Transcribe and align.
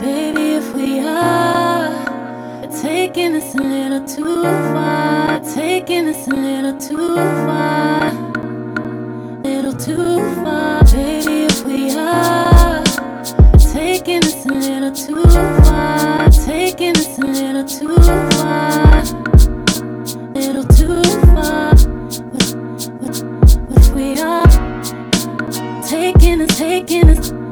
Baby, 0.00 0.54
if 0.54 0.74
we 0.74 1.00
are 1.00 1.90
taking 2.82 3.32
this 3.32 3.52
a 3.56 3.58
little 3.58 4.06
too 4.06 4.42
far, 4.42 5.40
taking 5.40 6.04
this 6.04 6.28
a 6.28 6.30
little 6.30 6.78
too 6.78 7.16
far, 7.16 8.12
little 9.42 9.72
too 9.72 10.20
far. 10.36 10.84
Baby, 10.84 11.46
if 11.46 11.64
we 11.64 11.96
are 11.98 12.84
taking 13.72 14.20
this 14.20 14.46
a 14.46 14.52
little 14.52 14.92
too 14.92 15.22
far, 15.64 16.30
taking 16.30 16.92
this 16.92 17.18
a 17.18 17.22
little 17.22 17.64
too 17.64 17.96
far, 18.38 19.02
little 20.32 20.64
too 20.78 21.02
far. 21.34 21.74
If, 23.74 23.90
we 23.94 24.20
are 24.20 24.46
taking 25.82 26.40
it, 26.42 26.50
taking 26.50 27.08
it. 27.08 27.47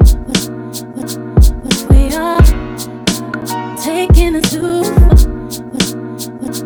Taking 4.27 4.35
it 4.35 4.49
too 4.49 4.83
far. 4.83 5.13
If, 5.73 6.57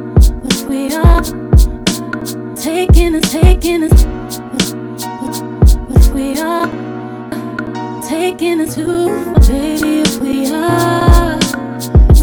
if 0.51 0.67
we 0.67 0.95
are 0.95 1.21
taking 2.55 3.15
it, 3.15 3.23
taking 3.23 3.83
it. 3.83 3.91
If, 3.93 4.73
if 5.95 6.13
we 6.13 6.39
are 6.39 6.67
taking 8.01 8.67
too 8.67 9.07
far, 9.07 9.39
baby. 9.41 10.01
If 10.01 10.19
we 10.19 10.51
are 10.51 11.39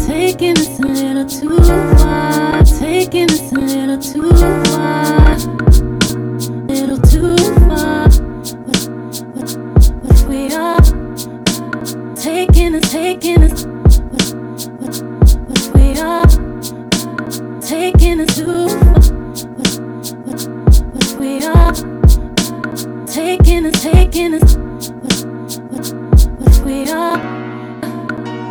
taking 0.07 0.57
it 0.57 0.79
a 0.79 0.87
little 0.87 1.25
too 1.25 1.63
far, 1.97 2.63
taking 2.63 3.29
it 3.29 3.51
a 3.51 3.59
little 3.59 3.97
too 3.97 4.31
far, 4.65 5.37
little 6.67 6.99
too 6.99 7.37
far. 7.67 8.07
If, 8.67 8.81
if, 9.37 9.49
if 10.03 10.19
we 10.27 10.53
are 10.53 10.81
taking 12.15 12.75
it, 12.75 12.83
taking 12.83 13.43
it. 13.43 13.78
Taking 24.19 24.33
if 26.41 26.57
we 26.65 26.89
are 26.91 27.17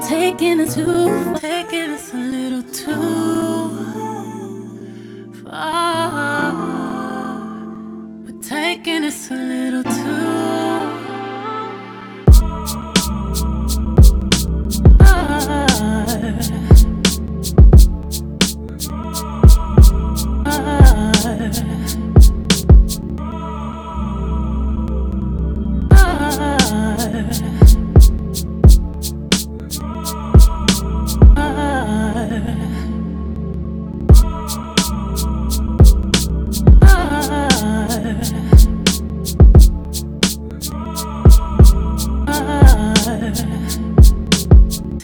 taking 0.08 0.60
it 0.60 0.70
too 0.70 1.08
far, 1.24 1.40
taking 1.40 1.90
it 1.90 2.14
a 2.14 2.16
little 2.16 2.62
too 2.62 3.68
far. 5.44 6.52
We're 8.24 8.40
taking 8.42 9.04
it 9.04 9.12
a 9.30 9.34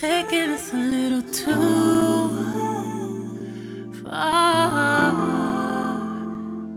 taking 0.07 0.51
us 0.51 0.67
a 0.75 0.77
little 0.77 1.23
too 1.23 1.55
far. 4.03 5.13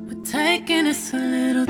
We're 0.07 0.23
taking 0.23 0.87
us 0.87 1.13
a 1.13 1.17
little 1.17 1.66